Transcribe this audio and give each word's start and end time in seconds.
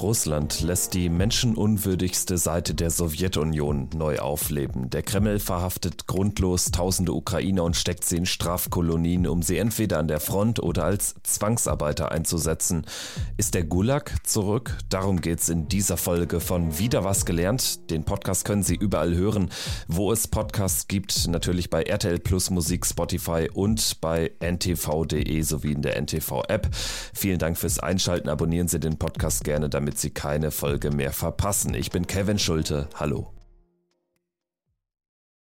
Russland 0.00 0.60
lässt 0.60 0.92
die 0.92 1.08
menschenunwürdigste 1.08 2.36
Seite 2.36 2.74
der 2.74 2.90
Sowjetunion 2.90 3.88
neu 3.94 4.18
aufleben. 4.18 4.90
Der 4.90 5.02
Kreml 5.02 5.38
verhaftet 5.38 6.06
grundlos 6.06 6.70
tausende 6.70 7.14
Ukrainer 7.14 7.64
und 7.64 7.76
steckt 7.76 8.04
sie 8.04 8.18
in 8.18 8.26
Strafkolonien, 8.26 9.26
um 9.26 9.42
sie 9.42 9.56
entweder 9.56 9.98
an 9.98 10.06
der 10.06 10.20
Front 10.20 10.60
oder 10.60 10.84
als 10.84 11.14
Zwangsarbeiter 11.22 12.12
einzusetzen. 12.12 12.84
Ist 13.38 13.54
der 13.54 13.64
Gulag 13.64 14.26
zurück? 14.26 14.76
Darum 14.90 15.22
geht's 15.22 15.48
in 15.48 15.68
dieser 15.68 15.96
Folge 15.96 16.40
von 16.40 16.78
Wieder 16.78 17.04
was 17.04 17.24
gelernt. 17.24 17.90
Den 17.90 18.04
Podcast 18.04 18.44
können 18.44 18.62
Sie 18.62 18.74
überall 18.74 19.14
hören, 19.14 19.48
wo 19.88 20.12
es 20.12 20.28
Podcasts 20.28 20.88
gibt, 20.88 21.26
natürlich 21.28 21.70
bei 21.70 21.82
RTL 21.82 22.18
Plus 22.18 22.50
Musik, 22.50 22.84
Spotify 22.84 23.48
und 23.52 24.00
bei 24.02 24.32
ntv.de 24.40 25.42
sowie 25.42 25.72
in 25.72 25.82
der 25.82 25.96
NTV 26.00 26.42
App. 26.48 26.68
Vielen 27.14 27.38
Dank 27.38 27.56
fürs 27.56 27.78
Einschalten. 27.78 28.28
Abonnieren 28.28 28.68
Sie 28.68 28.78
den 28.78 28.98
Podcast 28.98 29.42
gerne, 29.44 29.70
damit 29.70 29.85
damit 29.86 30.00
Sie 30.00 30.10
keine 30.10 30.50
Folge 30.50 30.90
mehr 30.90 31.12
verpassen. 31.12 31.72
Ich 31.74 31.92
bin 31.92 32.08
Kevin 32.08 32.40
Schulte. 32.40 32.88
Hallo. 32.96 33.35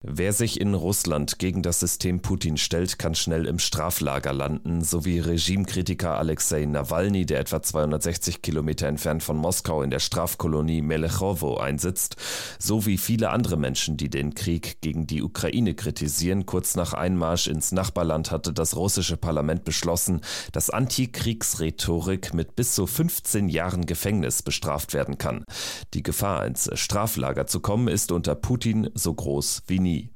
Wer 0.04 0.34
sich 0.34 0.60
in 0.60 0.74
Russland 0.74 1.38
gegen 1.38 1.62
das 1.62 1.80
System 1.80 2.24
Putin 2.24 2.58
stellt, 2.58 2.98
kann 2.98 3.14
schnell 3.14 3.46
im 3.46 3.60
Straflager 3.60 4.34
landen, 4.34 4.84
so 4.84 5.06
wie 5.06 5.20
Regimekritiker 5.20 6.18
Alexei 6.18 6.66
Nawalny, 6.66 7.28
der 7.28 7.40
etwa 7.40 7.62
260 7.62 8.42
Kilometer 8.42 8.88
entfernt 8.88 9.22
von 9.22 9.38
Moskau 9.38 9.84
in 9.84 9.92
der 9.92 10.00
Strafkolonie 10.00 10.82
Melechowo 10.82 11.58
einsitzt, 11.58 12.16
so 12.58 12.88
wie 12.88 12.98
viele 12.98 13.30
andere 13.30 13.58
Menschen, 13.58 13.96
die 13.96 14.10
den 14.10 14.34
Krieg 14.34 14.82
gegen 14.82 15.06
die 15.06 15.22
Ukraine 15.22 15.76
kritisieren. 15.76 16.48
Kurz 16.48 16.76
nach 16.76 16.94
Einmarsch 16.94 17.46
ins 17.46 17.72
Nachbarland 17.72 18.32
hatte 18.32 18.54
das 18.54 18.76
russische 18.76 19.18
Parlament 19.18 19.66
beschlossen, 19.66 20.22
dass 20.52 20.72
Antikriegsrhetorik 20.72 22.34
mit 22.34 22.56
bis 22.56 22.74
zu 22.74 22.88
15 22.88 23.50
Jahren 23.50 23.86
Gefängnis 23.86 24.42
bestraft 24.42 24.96
werden 24.96 25.20
kann. 25.20 25.46
Die 25.94 26.02
Gefahr, 26.02 26.48
ins 26.48 26.72
Straflager 26.74 27.46
zu 27.46 27.60
kommen, 27.60 27.88
ist 27.88 28.12
unter 28.12 28.34
Putin 28.34 28.90
so 28.96 29.14
groß 29.14 29.62
wie 29.68 29.78
nie 29.78 29.91
nie. 29.92 30.10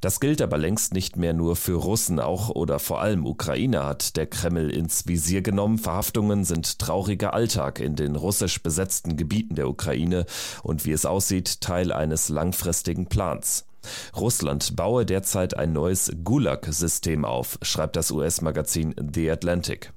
Das 0.00 0.20
gilt 0.20 0.42
aber 0.42 0.58
längst 0.58 0.92
nicht 0.92 1.16
mehr 1.16 1.32
nur 1.32 1.56
für 1.56 1.74
Russen, 1.74 2.20
auch 2.20 2.50
oder 2.50 2.78
vor 2.78 3.00
allem 3.00 3.26
Ukrainer 3.26 3.86
hat 3.86 4.16
der 4.16 4.26
Kreml 4.26 4.70
ins 4.70 5.06
Visier 5.06 5.42
genommen. 5.42 5.78
Verhaftungen 5.78 6.44
sind 6.44 6.78
trauriger 6.78 7.32
Alltag 7.32 7.80
in 7.80 7.96
den 7.96 8.16
russisch 8.16 8.62
besetzten 8.62 9.16
Gebieten 9.16 9.54
der 9.54 9.68
Ukraine 9.68 10.26
und 10.62 10.84
wie 10.84 10.92
es 10.92 11.06
aussieht, 11.06 11.60
Teil 11.60 11.92
eines 11.92 12.28
langfristigen 12.28 13.06
Plans. 13.06 13.64
Russland 14.16 14.76
baue 14.76 15.04
derzeit 15.04 15.56
ein 15.56 15.72
neues 15.72 16.12
Gulag-System 16.22 17.24
auf, 17.24 17.58
schreibt 17.62 17.96
das 17.96 18.10
US-Magazin 18.10 18.94
The 19.12 19.30
Atlantic. 19.30 19.92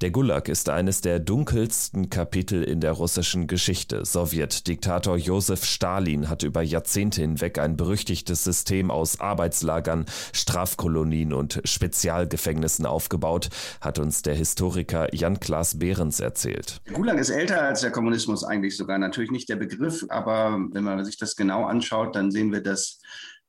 Der 0.00 0.10
Gulag 0.10 0.48
ist 0.48 0.68
eines 0.68 1.00
der 1.00 1.20
dunkelsten 1.20 2.10
Kapitel 2.10 2.62
in 2.62 2.80
der 2.80 2.92
russischen 2.92 3.46
Geschichte. 3.46 4.04
Sowjetdiktator 4.04 5.16
Josef 5.16 5.64
Stalin 5.64 6.28
hat 6.28 6.42
über 6.42 6.62
Jahrzehnte 6.62 7.20
hinweg 7.20 7.58
ein 7.58 7.76
berüchtigtes 7.76 8.44
System 8.44 8.90
aus 8.90 9.20
Arbeitslagern, 9.20 10.06
Strafkolonien 10.32 11.32
und 11.32 11.60
Spezialgefängnissen 11.64 12.86
aufgebaut, 12.86 13.48
hat 13.80 13.98
uns 13.98 14.22
der 14.22 14.34
Historiker 14.34 15.14
Jan-Klaas 15.14 15.78
Behrens 15.78 16.20
erzählt. 16.20 16.80
Der 16.86 16.94
Gulag 16.94 17.18
ist 17.18 17.30
älter 17.30 17.62
als 17.62 17.80
der 17.80 17.90
Kommunismus 17.90 18.44
eigentlich 18.44 18.76
sogar. 18.76 18.98
Natürlich 18.98 19.30
nicht 19.30 19.48
der 19.48 19.56
Begriff, 19.56 20.04
aber 20.08 20.58
wenn 20.72 20.84
man 20.84 21.04
sich 21.04 21.18
das 21.18 21.36
genau 21.36 21.64
anschaut, 21.64 22.16
dann 22.16 22.30
sehen 22.30 22.52
wir, 22.52 22.62
dass 22.62 23.00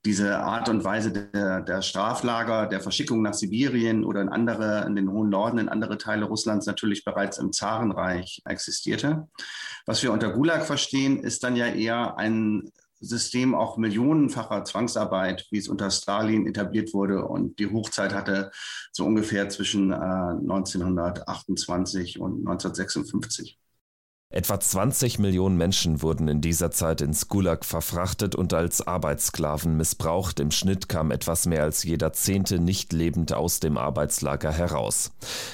diese 0.06 0.40
Art 0.40 0.68
und 0.68 0.84
Weise 0.84 1.12
der, 1.12 1.62
der, 1.62 1.82
Straflager, 1.82 2.68
der 2.68 2.82
Verschickung 2.82 3.22
nach 3.22 3.34
Sibirien 3.34 4.04
oder 4.04 4.22
in 4.22 4.30
andere, 4.30 4.86
in 4.86 4.96
den 4.96 5.10
hohen 5.10 5.30
Norden, 5.30 5.60
in 5.60 5.70
andere 5.70 5.98
Teile 5.98 6.26
Russlands 6.26 6.66
natürlich 6.66 7.06
bereits 7.06 7.38
im 7.38 7.54
Zarenreich 7.54 8.42
existierte. 8.46 9.28
Was 9.86 10.04
wir 10.04 10.12
unter 10.12 10.32
Gulag 10.32 10.66
verstehen, 10.66 11.20
ist 11.20 11.44
dann 11.44 11.56
ja 11.56 11.68
eher 11.68 12.18
ein 12.18 12.72
System 13.00 13.54
auch 13.54 13.78
millionenfacher 13.78 14.64
Zwangsarbeit, 14.64 15.46
wie 15.52 15.58
es 15.58 15.68
unter 15.68 15.92
Stalin 15.92 16.48
etabliert 16.48 16.94
wurde 16.94 17.26
und 17.26 17.60
die 17.60 17.70
Hochzeit 17.70 18.14
hatte 18.14 18.52
so 18.92 19.06
ungefähr 19.06 19.50
zwischen 19.50 19.92
äh, 19.92 19.96
1928 19.96 22.20
und 22.20 22.48
1956. 22.48 23.60
Etwa 24.34 24.60
20 24.60 25.20
Millionen 25.20 25.58
Menschen 25.58 26.02
wurden 26.02 26.28
in 26.28 26.42
dieser 26.42 26.72
Zeit 26.72 27.02
ins 27.02 27.28
Gulag 27.28 27.64
verfrachtet 27.64 28.34
und 28.34 28.52
als 28.52 28.82
Arbeitssklaven 28.82 29.78
missbraucht. 29.78 30.40
Im 30.40 30.50
Schnitt 30.50 30.90
kam 30.90 31.12
etwas 31.12 31.46
mehr 31.46 31.62
als 31.62 31.84
jeder 31.84 32.14
Zehnte 32.14 32.58
nicht 32.58 32.94
lebend 32.94 33.32
aus 33.32 33.60
dem 33.60 33.78
Arbeitslager 33.78 34.52
heraus. 34.52 35.12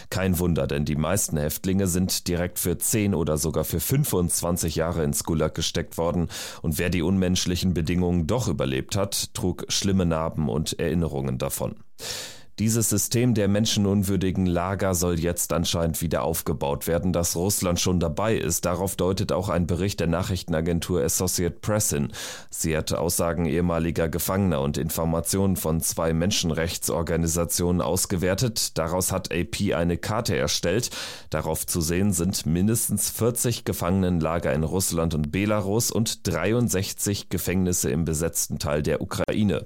Kein 0.09 0.39
Wunder, 0.39 0.65
denn 0.65 0.85
die 0.85 0.95
meisten 0.95 1.35
Häftlinge 1.35 1.87
sind 1.87 2.29
direkt 2.29 2.57
für 2.57 2.77
10 2.77 3.15
oder 3.15 3.37
sogar 3.37 3.65
für 3.65 3.81
25 3.81 4.75
Jahre 4.75 5.03
ins 5.03 5.25
Gulag 5.25 5.53
gesteckt 5.55 5.97
worden 5.97 6.29
und 6.61 6.77
wer 6.77 6.89
die 6.89 7.01
unmenschlichen 7.01 7.73
Bedingungen 7.73 8.27
doch 8.27 8.47
überlebt 8.47 8.95
hat, 8.95 9.33
trug 9.33 9.65
schlimme 9.67 10.05
Narben 10.05 10.47
und 10.47 10.79
Erinnerungen 10.79 11.37
davon. 11.37 11.75
Dieses 12.59 12.89
System 12.89 13.35
der 13.35 13.47
menschenunwürdigen 13.47 14.45
Lager 14.45 14.93
soll 14.93 15.17
jetzt 15.17 15.53
anscheinend 15.53 16.01
wieder 16.01 16.23
aufgebaut 16.23 16.87
werden, 16.87 17.13
dass 17.13 17.37
Russland 17.37 17.79
schon 17.79 18.01
dabei 18.01 18.35
ist. 18.35 18.65
Darauf 18.65 18.97
deutet 18.97 19.31
auch 19.31 19.47
ein 19.47 19.65
Bericht 19.65 20.01
der 20.01 20.07
Nachrichtenagentur 20.07 21.01
Associate 21.01 21.55
Press 21.57 21.91
hin. 21.91 22.11
Sie 22.49 22.75
hat 22.75 22.91
Aussagen 22.91 23.45
ehemaliger 23.45 24.09
Gefangener 24.09 24.59
und 24.59 24.77
Informationen 24.77 25.55
von 25.55 25.79
zwei 25.79 26.11
Menschenrechtsorganisationen 26.11 27.81
ausgewertet. 27.81 28.77
Daraus 28.77 29.13
hat 29.13 29.31
AP 29.31 29.73
eine 29.73 29.95
Karte 29.95 30.35
erstellt. 30.35 30.89
Darauf 31.29 31.65
zu 31.65 31.79
sehen 31.79 32.11
sind 32.11 32.45
mindestens 32.45 33.09
40 33.09 33.63
Gefangenenlager 33.63 34.51
in 34.51 34.65
Russland 34.65 35.15
und 35.15 35.31
Belarus 35.31 35.91
und 35.91 36.27
63 36.27 37.29
Gefängnisse 37.29 37.89
im 37.89 38.03
besetzten 38.03 38.59
Teil 38.59 38.83
der 38.83 38.99
Ukraine. 38.99 39.65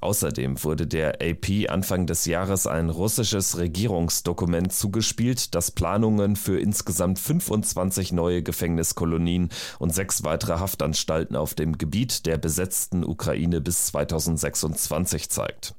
Außerdem 0.00 0.64
wurde 0.64 0.88
der 0.88 1.20
AP 1.22 1.70
Anfang 1.70 2.08
des 2.08 2.23
Jahres 2.26 2.66
ein 2.66 2.90
russisches 2.90 3.58
Regierungsdokument 3.58 4.72
zugespielt, 4.72 5.54
das 5.54 5.70
Planungen 5.70 6.36
für 6.36 6.58
insgesamt 6.58 7.18
25 7.18 8.12
neue 8.12 8.42
Gefängniskolonien 8.42 9.50
und 9.78 9.94
sechs 9.94 10.24
weitere 10.24 10.58
Haftanstalten 10.58 11.36
auf 11.36 11.54
dem 11.54 11.78
Gebiet 11.78 12.26
der 12.26 12.36
besetzten 12.36 13.04
Ukraine 13.04 13.60
bis 13.60 13.86
2026 13.86 15.30
zeigt. 15.30 15.74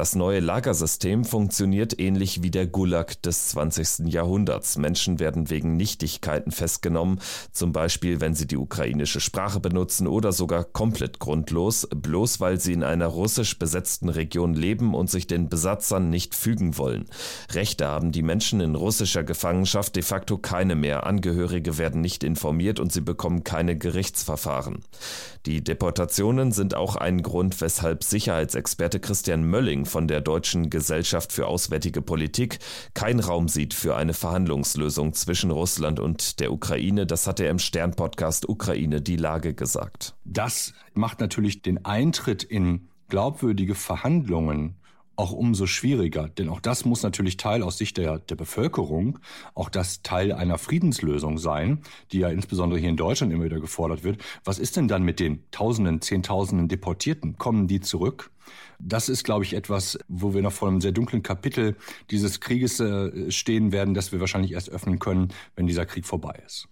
Das 0.00 0.14
neue 0.14 0.40
Lagersystem 0.40 1.26
funktioniert 1.26 2.00
ähnlich 2.00 2.42
wie 2.42 2.50
der 2.50 2.66
Gulag 2.66 3.20
des 3.20 3.48
20. 3.48 4.10
Jahrhunderts. 4.10 4.78
Menschen 4.78 5.18
werden 5.20 5.50
wegen 5.50 5.76
Nichtigkeiten 5.76 6.52
festgenommen, 6.52 7.20
zum 7.52 7.72
Beispiel 7.72 8.18
wenn 8.22 8.34
sie 8.34 8.46
die 8.46 8.56
ukrainische 8.56 9.20
Sprache 9.20 9.60
benutzen 9.60 10.06
oder 10.06 10.32
sogar 10.32 10.64
komplett 10.64 11.18
grundlos, 11.18 11.86
bloß 11.94 12.40
weil 12.40 12.58
sie 12.58 12.72
in 12.72 12.82
einer 12.82 13.08
russisch 13.08 13.58
besetzten 13.58 14.08
Region 14.08 14.54
leben 14.54 14.94
und 14.94 15.10
sich 15.10 15.26
den 15.26 15.50
Besatzern 15.50 16.08
nicht 16.08 16.34
fügen 16.34 16.78
wollen. 16.78 17.04
Rechte 17.52 17.86
haben 17.86 18.10
die 18.10 18.22
Menschen 18.22 18.62
in 18.62 18.76
russischer 18.76 19.22
Gefangenschaft 19.22 19.96
de 19.96 20.02
facto 20.02 20.38
keine 20.38 20.76
mehr. 20.76 21.04
Angehörige 21.04 21.76
werden 21.76 22.00
nicht 22.00 22.24
informiert 22.24 22.80
und 22.80 22.90
sie 22.90 23.02
bekommen 23.02 23.44
keine 23.44 23.76
Gerichtsverfahren. 23.76 24.78
Die 25.44 25.64
Deportationen 25.64 26.52
sind 26.52 26.74
auch 26.74 26.96
ein 26.96 27.22
Grund, 27.22 27.60
weshalb 27.60 28.04
Sicherheitsexperte 28.04 29.00
Christian 29.00 29.44
Mölling 29.44 29.86
von 29.90 30.08
der 30.08 30.20
Deutschen 30.20 30.70
Gesellschaft 30.70 31.32
für 31.32 31.46
Auswärtige 31.46 32.00
Politik 32.00 32.58
keinen 32.94 33.20
Raum 33.20 33.48
sieht 33.48 33.74
für 33.74 33.96
eine 33.96 34.14
Verhandlungslösung 34.14 35.12
zwischen 35.12 35.50
Russland 35.50 36.00
und 36.00 36.40
der 36.40 36.52
Ukraine. 36.52 37.06
Das 37.06 37.26
hat 37.26 37.40
er 37.40 37.50
im 37.50 37.58
Stern-Podcast 37.58 38.48
Ukraine 38.48 39.02
die 39.02 39.16
Lage 39.16 39.52
gesagt. 39.52 40.14
Das 40.24 40.72
macht 40.94 41.20
natürlich 41.20 41.62
den 41.62 41.84
Eintritt 41.84 42.42
in 42.42 42.88
glaubwürdige 43.08 43.74
Verhandlungen 43.74 44.79
auch 45.20 45.32
umso 45.32 45.66
schwieriger. 45.66 46.28
Denn 46.28 46.48
auch 46.48 46.60
das 46.60 46.86
muss 46.86 47.02
natürlich 47.02 47.36
Teil 47.36 47.62
aus 47.62 47.76
Sicht 47.76 47.98
der, 47.98 48.18
der 48.18 48.36
Bevölkerung, 48.36 49.18
auch 49.54 49.68
das 49.68 50.00
Teil 50.02 50.32
einer 50.32 50.56
Friedenslösung 50.56 51.36
sein, 51.36 51.82
die 52.10 52.20
ja 52.20 52.30
insbesondere 52.30 52.80
hier 52.80 52.88
in 52.88 52.96
Deutschland 52.96 53.30
immer 53.30 53.44
wieder 53.44 53.60
gefordert 53.60 54.02
wird. 54.02 54.22
Was 54.44 54.58
ist 54.58 54.76
denn 54.76 54.88
dann 54.88 55.02
mit 55.02 55.20
den 55.20 55.44
Tausenden, 55.50 56.00
Zehntausenden 56.00 56.68
Deportierten? 56.68 57.36
Kommen 57.36 57.68
die 57.68 57.80
zurück? 57.80 58.30
Das 58.78 59.10
ist, 59.10 59.24
glaube 59.24 59.44
ich, 59.44 59.52
etwas, 59.52 59.98
wo 60.08 60.32
wir 60.32 60.40
noch 60.40 60.52
vor 60.52 60.68
einem 60.68 60.80
sehr 60.80 60.92
dunklen 60.92 61.22
Kapitel 61.22 61.76
dieses 62.10 62.40
Krieges 62.40 62.80
äh, 62.80 63.30
stehen 63.30 63.72
werden, 63.72 63.92
das 63.92 64.12
wir 64.12 64.20
wahrscheinlich 64.20 64.52
erst 64.52 64.70
öffnen 64.70 64.98
können, 64.98 65.28
wenn 65.54 65.66
dieser 65.66 65.84
Krieg 65.84 66.06
vorbei 66.06 66.42
ist. 66.46 66.66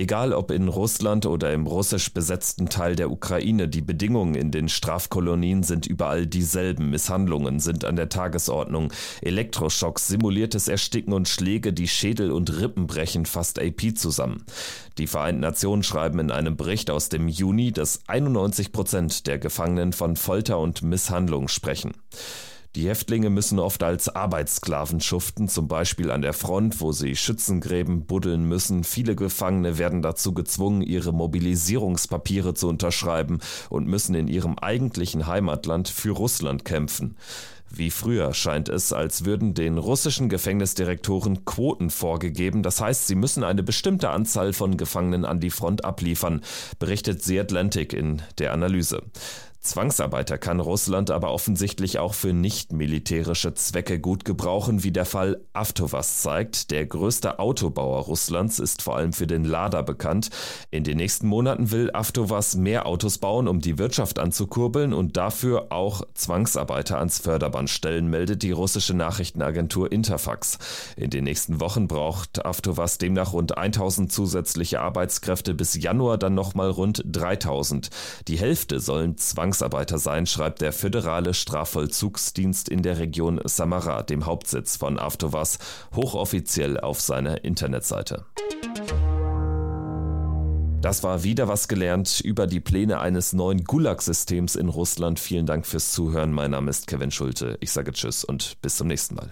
Egal 0.00 0.32
ob 0.32 0.52
in 0.52 0.68
Russland 0.68 1.26
oder 1.26 1.52
im 1.52 1.66
russisch 1.66 2.14
besetzten 2.14 2.68
Teil 2.68 2.94
der 2.94 3.10
Ukraine, 3.10 3.66
die 3.66 3.80
Bedingungen 3.80 4.36
in 4.36 4.52
den 4.52 4.68
Strafkolonien 4.68 5.64
sind 5.64 5.88
überall 5.88 6.24
dieselben. 6.24 6.90
Misshandlungen 6.90 7.58
sind 7.58 7.84
an 7.84 7.96
der 7.96 8.08
Tagesordnung. 8.08 8.92
Elektroschocks, 9.22 10.06
simuliertes 10.06 10.68
Ersticken 10.68 11.12
und 11.12 11.26
Schläge, 11.26 11.72
die 11.72 11.88
Schädel 11.88 12.30
und 12.30 12.60
Rippen 12.60 12.86
brechen 12.86 13.26
fast 13.26 13.60
AP 13.60 13.96
zusammen. 13.96 14.44
Die 14.98 15.08
Vereinten 15.08 15.40
Nationen 15.40 15.82
schreiben 15.82 16.20
in 16.20 16.30
einem 16.30 16.56
Bericht 16.56 16.92
aus 16.92 17.08
dem 17.08 17.26
Juni, 17.26 17.72
dass 17.72 18.02
91 18.06 18.70
Prozent 18.70 19.26
der 19.26 19.40
Gefangenen 19.40 19.92
von 19.92 20.14
Folter 20.14 20.60
und 20.60 20.80
Misshandlung 20.80 21.48
sprechen. 21.48 21.90
Die 22.78 22.88
Häftlinge 22.88 23.28
müssen 23.28 23.58
oft 23.58 23.82
als 23.82 24.08
Arbeitssklaven 24.08 25.00
schuften, 25.00 25.48
zum 25.48 25.66
Beispiel 25.66 26.12
an 26.12 26.22
der 26.22 26.32
Front, 26.32 26.80
wo 26.80 26.92
sie 26.92 27.16
Schützengräben 27.16 28.06
buddeln 28.06 28.44
müssen. 28.44 28.84
Viele 28.84 29.16
Gefangene 29.16 29.78
werden 29.78 30.00
dazu 30.00 30.32
gezwungen, 30.32 30.82
ihre 30.82 31.12
Mobilisierungspapiere 31.12 32.54
zu 32.54 32.68
unterschreiben 32.68 33.40
und 33.68 33.88
müssen 33.88 34.14
in 34.14 34.28
ihrem 34.28 34.60
eigentlichen 34.60 35.26
Heimatland 35.26 35.88
für 35.88 36.12
Russland 36.12 36.64
kämpfen. 36.64 37.16
Wie 37.68 37.90
früher 37.90 38.32
scheint 38.32 38.68
es, 38.68 38.92
als 38.92 39.24
würden 39.24 39.54
den 39.54 39.76
russischen 39.76 40.28
Gefängnisdirektoren 40.28 41.44
Quoten 41.44 41.90
vorgegeben, 41.90 42.62
das 42.62 42.80
heißt, 42.80 43.08
sie 43.08 43.16
müssen 43.16 43.42
eine 43.42 43.64
bestimmte 43.64 44.10
Anzahl 44.10 44.52
von 44.52 44.76
Gefangenen 44.76 45.24
an 45.24 45.40
die 45.40 45.50
Front 45.50 45.84
abliefern, 45.84 46.42
berichtet 46.78 47.22
The 47.22 47.40
Atlantic 47.40 47.92
in 47.92 48.22
der 48.38 48.52
Analyse. 48.52 49.02
Zwangsarbeiter 49.60 50.38
kann 50.38 50.60
Russland 50.60 51.10
aber 51.10 51.32
offensichtlich 51.32 51.98
auch 51.98 52.14
für 52.14 52.32
nicht-militärische 52.32 53.54
Zwecke 53.54 53.98
gut 53.98 54.24
gebrauchen, 54.24 54.84
wie 54.84 54.92
der 54.92 55.04
Fall 55.04 55.40
Avtovas 55.52 56.22
zeigt. 56.22 56.70
Der 56.70 56.86
größte 56.86 57.40
Autobauer 57.40 58.04
Russlands 58.04 58.60
ist 58.60 58.82
vor 58.82 58.96
allem 58.96 59.12
für 59.12 59.26
den 59.26 59.44
Lader 59.44 59.82
bekannt. 59.82 60.30
In 60.70 60.84
den 60.84 60.96
nächsten 60.96 61.26
Monaten 61.26 61.72
will 61.72 61.90
Avtovas 61.92 62.54
mehr 62.54 62.86
Autos 62.86 63.18
bauen, 63.18 63.48
um 63.48 63.60
die 63.60 63.78
Wirtschaft 63.78 64.20
anzukurbeln 64.20 64.92
und 64.92 65.16
dafür 65.16 65.66
auch 65.70 66.02
Zwangsarbeiter 66.14 66.98
ans 66.98 67.18
Förderband 67.18 67.68
stellen, 67.68 68.08
meldet 68.08 68.42
die 68.44 68.52
russische 68.52 68.94
Nachrichtenagentur 68.94 69.90
Interfax. 69.90 70.58
In 70.96 71.10
den 71.10 71.24
nächsten 71.24 71.60
Wochen 71.60 71.88
braucht 71.88 72.46
Avtovas 72.46 72.98
demnach 72.98 73.32
rund 73.32 73.58
1000 73.58 74.12
zusätzliche 74.12 74.80
Arbeitskräfte, 74.80 75.52
bis 75.52 75.74
Januar 75.74 76.16
dann 76.16 76.34
nochmal 76.34 76.70
rund 76.70 77.02
3000. 77.04 77.90
Die 78.28 78.38
Hälfte 78.38 78.78
sollen 78.78 79.16
Zwangsarbeiter 79.16 79.47
Zwangsarbeiter 79.48 79.98
sein, 79.98 80.26
schreibt 80.26 80.60
der 80.60 80.74
föderale 80.74 81.32
Strafvollzugsdienst 81.32 82.68
in 82.68 82.82
der 82.82 82.98
Region 82.98 83.40
Samara, 83.44 84.02
dem 84.02 84.26
Hauptsitz 84.26 84.76
von 84.76 84.98
Avtovas, 84.98 85.58
hochoffiziell 85.94 86.78
auf 86.78 87.00
seiner 87.00 87.44
Internetseite. 87.44 88.26
Das 90.82 91.02
war 91.02 91.24
wieder 91.24 91.48
was 91.48 91.66
gelernt 91.66 92.20
über 92.20 92.46
die 92.46 92.60
Pläne 92.60 93.00
eines 93.00 93.32
neuen 93.32 93.64
Gulag-Systems 93.64 94.54
in 94.54 94.68
Russland. 94.68 95.18
Vielen 95.18 95.46
Dank 95.46 95.66
fürs 95.66 95.92
Zuhören. 95.92 96.32
Mein 96.32 96.50
Name 96.50 96.68
ist 96.68 96.86
Kevin 96.86 97.10
Schulte. 97.10 97.56
Ich 97.60 97.72
sage 97.72 97.92
Tschüss 97.92 98.24
und 98.24 98.60
bis 98.60 98.76
zum 98.76 98.86
nächsten 98.86 99.14
Mal. 99.14 99.30